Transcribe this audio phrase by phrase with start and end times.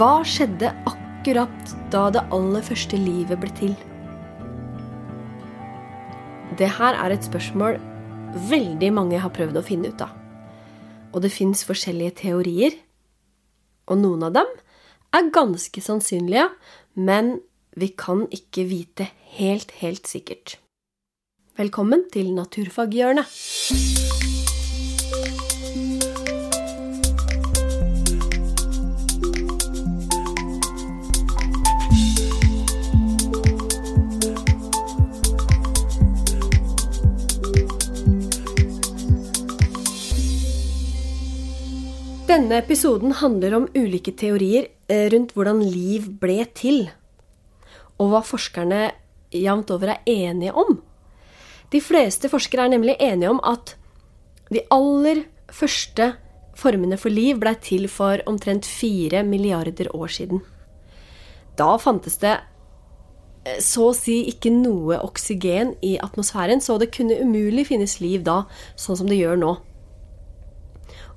[0.00, 3.74] Hva skjedde akkurat da det aller første livet ble til?
[6.56, 7.76] Det her er et spørsmål
[8.48, 10.14] veldig mange har prøvd å finne ut av.
[11.12, 12.78] Og det fins forskjellige teorier.
[13.92, 14.56] Og noen av dem
[15.20, 16.48] er ganske sannsynlige,
[16.96, 17.34] men
[17.76, 20.56] vi kan ikke vite helt, helt sikkert.
[21.60, 24.39] Velkommen til Naturfaghjørnet.
[42.30, 46.84] Denne episoden handler om ulike teorier eh, rundt hvordan liv ble til,
[47.98, 48.84] og hva forskerne
[49.34, 50.76] jevnt over er enige om.
[51.74, 53.72] De fleste forskere er nemlig enige om at
[54.46, 56.12] de aller første
[56.54, 60.44] formene for liv blei til for omtrent fire milliarder år siden.
[61.58, 67.18] Da fantes det eh, så å si ikke noe oksygen i atmosfæren, så det kunne
[67.24, 68.44] umulig finnes liv da,
[68.78, 69.56] sånn som det gjør nå.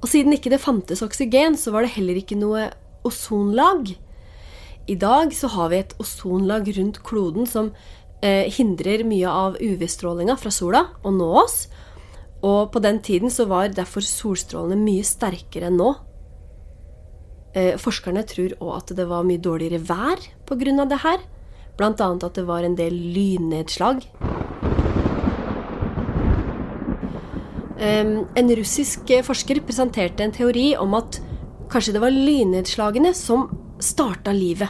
[0.03, 2.67] Og siden ikke det fantes oksygen, så var det heller ikke noe
[3.07, 3.93] ozonlag.
[4.91, 7.71] I dag så har vi et ozonlag rundt kloden som
[8.19, 11.69] eh, hindrer mye av UV-strålinga fra sola å nå oss.
[12.43, 15.93] Og på den tiden så var derfor solstrålene mye sterkere enn nå.
[17.55, 20.85] Eh, forskerne tror òg at det var mye dårligere vær pga.
[20.85, 21.19] det her.
[21.79, 24.03] Annet at det var en del lynnedslag.
[27.83, 31.17] En russisk forsker presenterte en teori om at
[31.71, 33.49] kanskje det var lynnedslagene som
[33.83, 34.69] starta livet.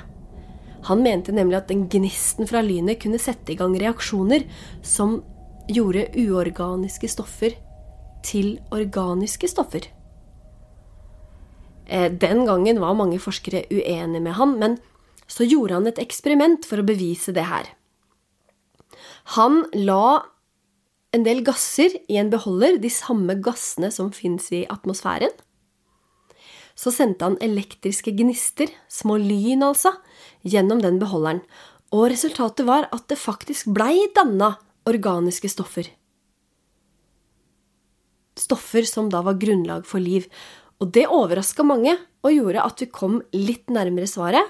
[0.87, 4.47] Han mente nemlig at den gnisten fra lynet kunne sette i gang reaksjoner
[4.83, 5.21] som
[5.71, 7.55] gjorde uorganiske stoffer
[8.25, 9.85] til organiske stoffer.
[11.85, 14.77] Eh, den gangen var mange forskere uenige med han, men
[15.27, 17.71] så gjorde han et eksperiment for å bevise det her.
[19.37, 20.23] Han la
[21.13, 25.33] en del gasser i en beholder, de samme gassene som fins i atmosfæren.
[26.73, 29.93] Så sendte han elektriske gnister, små lyn altså,
[30.41, 31.43] gjennom den beholderen.
[31.93, 34.55] Og resultatet var at det faktisk blei danna
[34.89, 35.85] organiske stoffer.
[38.33, 40.25] Stoffer som da var grunnlag for liv.
[40.81, 41.93] Og det overraska mange
[42.25, 44.49] og gjorde at vi kom litt nærmere svaret,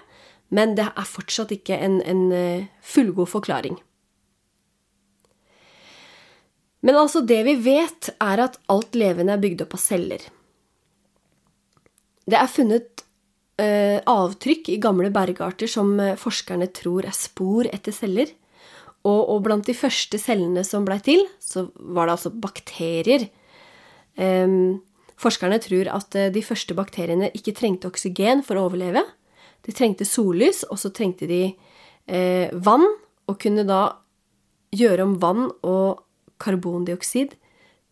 [0.53, 3.75] men det er fortsatt ikke en, en eh, fullgod forklaring.
[6.83, 10.23] Men altså, det vi vet, er at alt levende er bygd opp av celler.
[12.27, 13.03] Det er funnet
[13.59, 18.31] eh, avtrykk i gamle bergarter som eh, forskerne tror er spor etter celler.
[19.03, 23.27] Og, og, blant de første cellene som blei til, så var det altså bakterier.
[24.15, 24.59] Eh,
[25.19, 29.03] forskerne tror at eh, de første bakteriene ikke trengte oksygen for å overleve.
[29.63, 32.87] De trengte sollys, og så trengte de eh, vann,
[33.27, 33.85] og kunne da
[34.75, 36.02] gjøre om vann og
[36.43, 37.37] karbondioksid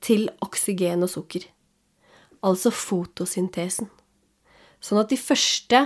[0.03, 1.47] til oksygen og sukker.
[2.41, 3.89] Altså fotosyntesen.
[4.81, 5.85] Sånn at de første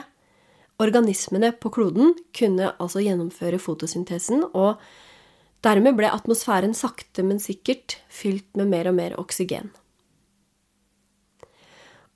[0.82, 4.80] organismene på kloden kunne altså gjennomføre fotosyntesen, og
[5.66, 9.72] dermed ble atmosfæren sakte, men sikkert fylt med mer og mer oksygen.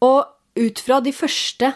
[0.03, 0.23] Og
[0.59, 1.73] ut fra de første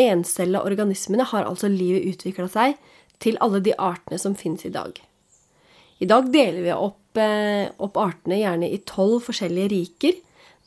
[0.00, 2.76] encella organismene har altså livet utvikla seg
[3.22, 4.96] til alle de artene som finnes i dag.
[6.02, 10.20] I dag deler vi opp Eh, opp, artene gjerne i tolv forskjellige riker,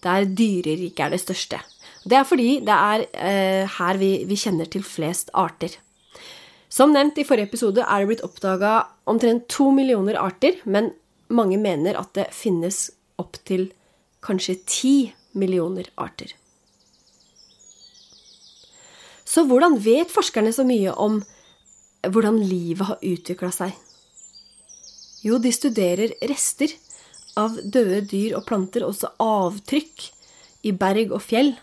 [0.06, 1.62] der dyreriket er det største.
[2.06, 5.74] Det er fordi det er eh, her vi, vi, kjenner til flest arter.
[6.70, 8.76] Som nevnt i forrige episode er det blitt oppdaga
[9.10, 10.92] omtrent to millioner arter, men
[11.34, 13.72] mange mener at det finnes opptil
[14.26, 14.96] kanskje ti
[15.34, 16.36] millioner arter.
[19.26, 21.24] Så hvordan vet forskerne så mye om
[22.06, 23.74] hvordan livet har utvikla seg?
[25.26, 26.76] Jo, de studerer rester
[27.40, 30.10] av døde dyr og planter, også avtrykk
[30.70, 31.56] i berg og fjell.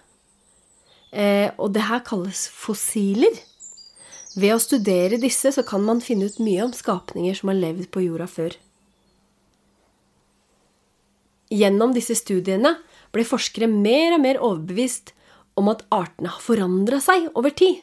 [1.13, 3.39] Eh, og det her kalles fossiler.
[4.33, 7.91] Ved å studere disse så kan man finne ut mye om skapninger som har levd
[7.93, 8.57] på jorda før.
[11.53, 12.79] Gjennom disse studiene
[13.13, 15.13] ble forskere mer og mer overbevist
[15.61, 17.83] om at artene har forandra seg over tid.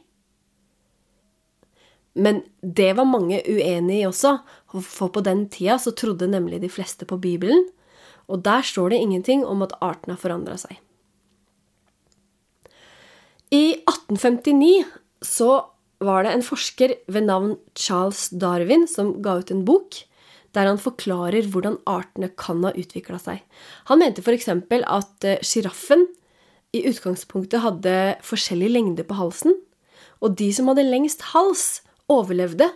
[2.19, 4.36] Men det var mange uenig i også,
[4.83, 7.66] for på den tida så trodde nemlig de fleste på Bibelen,
[8.30, 10.77] og der står det ingenting om at arten har forandra seg.
[13.50, 14.83] I 1859
[15.25, 15.63] så
[16.06, 20.04] var det en forsker ved navn Charles Darwin som ga ut en bok
[20.57, 23.42] der han forklarer hvordan artene kan ha utvikla seg.
[23.89, 24.48] Han mente f.eks.
[24.50, 26.07] at eh, sjiraffen
[26.74, 27.95] i utgangspunktet hadde
[28.25, 29.54] forskjellig lengde på halsen,
[30.21, 32.69] Og de som hadde lengst hals, overlevde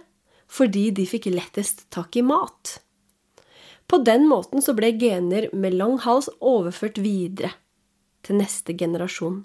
[0.53, 2.77] fordi de fikk lettest tak i mat.
[3.89, 7.53] På den måten så ble gener med lang hals overført videre
[8.23, 9.41] til neste generasjon.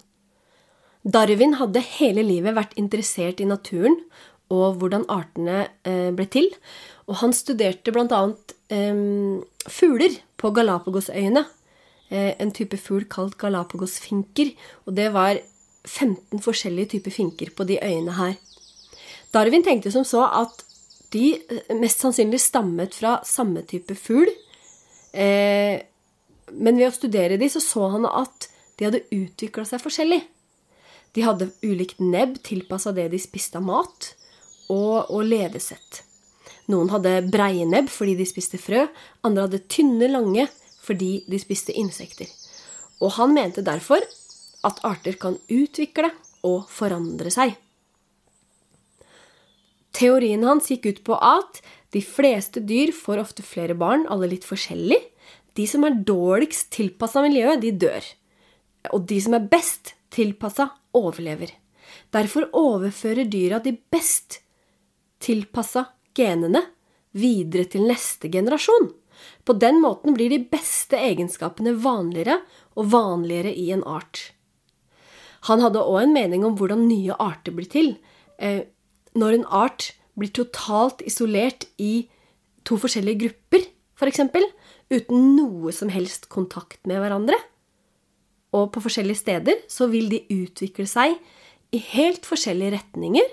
[1.03, 3.97] Darwin hadde hele livet vært interessert i naturen
[4.53, 6.49] og hvordan artene eh, ble til,
[7.09, 8.21] og han studerte bl.a.
[8.73, 9.01] Eh,
[9.69, 11.45] fugler på Galapagosøyene.
[12.09, 14.55] Eh, en type fugl kalt galapagosfinker,
[14.89, 15.37] og det var
[15.85, 18.33] 15 forskjellige typer finker på de øyene her.
[19.35, 20.63] Darwin tenkte som så at
[21.13, 24.29] de eh, mest sannsynlig stammet fra samme type fugl.
[25.13, 25.81] Eh,
[26.49, 28.49] men ved å studere de så så han at
[28.79, 30.21] de hadde utvikla seg forskjellig.
[31.13, 34.13] De hadde ulikt nebb tilpassa det de spiste av mat,
[34.69, 36.03] og, og levesett.
[36.69, 38.85] Noen hadde breie nebb fordi de spiste frø,
[39.25, 40.45] andre hadde tynne, lange
[40.85, 42.29] fordi de spiste insekter.
[43.01, 44.05] Og han mente derfor
[44.65, 46.11] at arter kan utvikle
[46.45, 47.55] og forandre seg.
[49.95, 51.61] Teorien hans gikk ut på at
[51.93, 54.99] de fleste dyr får ofte flere barn, alle litt forskjellig.
[55.57, 58.05] De som er dårligst tilpassa miljøet, de dør.
[58.93, 61.51] Og de som er best tilpassa, overlever.
[62.13, 64.39] Derfor overfører dyra de best
[65.21, 65.85] tilpassa
[66.17, 66.63] genene
[67.17, 68.89] videre til neste generasjon.
[69.43, 72.39] På den måten blir de beste egenskapene vanligere
[72.79, 74.31] og vanligere i en art.
[75.47, 77.93] Han hadde òg en mening om hvordan nye arter blir til.
[78.37, 78.67] Eh,
[79.19, 82.07] når en art blir totalt isolert i
[82.67, 83.67] to forskjellige grupper,
[83.99, 84.49] f.eks., for
[84.89, 87.37] uten noe som helst kontakt med hverandre,
[88.55, 91.19] og på forskjellige steder, så vil de utvikle seg
[91.75, 93.27] i helt forskjellige retninger,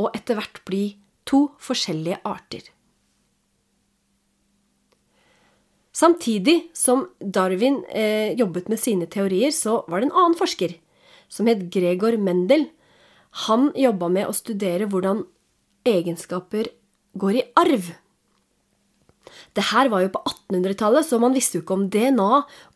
[0.00, 0.84] og etter hvert bli
[1.28, 2.64] to forskjellige arter.
[5.92, 10.74] Samtidig som Darwin eh, jobbet med sine teorier, så var det en annen forsker
[11.32, 12.66] som het Gregor Mendel.
[13.46, 15.24] Han jobba med å studere hvordan
[15.88, 16.68] egenskaper
[17.18, 17.90] går i arv.
[19.56, 22.30] Det her var jo på 1800-tallet, så man visste jo ikke om DNA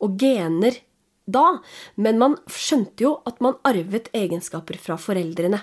[0.04, 0.80] og gener
[1.26, 1.58] da,
[1.98, 5.60] men man skjønte jo at man arvet egenskaper fra foreldrene.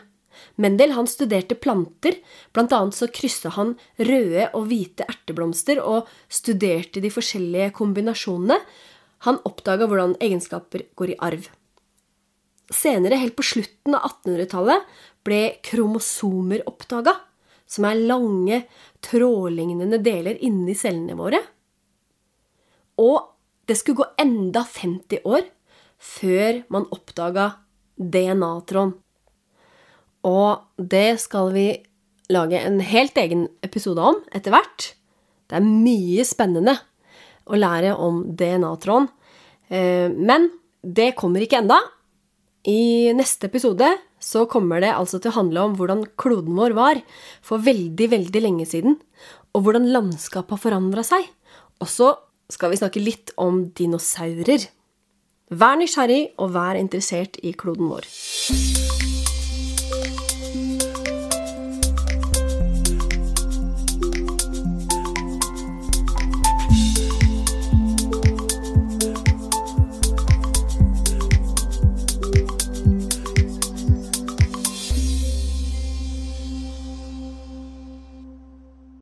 [0.57, 2.17] Mendel han studerte planter,
[2.57, 8.57] annet så kryssa han røde og hvite erteblomster og studerte de forskjellige kombinasjonene.
[9.29, 11.47] Han oppdaga hvordan egenskaper går i arv.
[12.71, 14.85] Senere, helt på slutten av 1800-tallet,
[15.23, 17.15] ble kromosomer oppdaga
[17.69, 18.63] som er lange,
[19.03, 21.39] trådlignende deler inni cellene våre.
[23.01, 23.29] Og
[23.67, 25.47] det skulle gå enda 50 år
[26.03, 27.53] før man oppdaga
[27.97, 28.93] DNA-tråden.
[30.23, 31.67] Og det skal vi
[32.31, 34.93] lage en helt egen episode om etter hvert.
[35.49, 36.77] Det er mye spennende
[37.43, 39.09] å lære om DNA-tråden.
[39.67, 40.47] Eh, men
[40.83, 41.79] det kommer ikke enda.
[42.63, 43.89] I neste episode
[44.23, 47.01] så kommer det altså til å handle om hvordan kloden vår var
[47.43, 48.95] for veldig, veldig lenge siden,
[49.51, 51.27] og hvordan landskapet har forandra seg.
[51.83, 52.13] Og så
[52.51, 54.69] skal vi snakke litt om dinosaurer.
[55.51, 58.07] Vær nysgjerrig, og vær interessert i kloden vår.